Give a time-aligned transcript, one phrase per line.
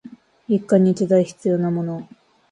[0.47, 2.07] 一家に一台必要なもの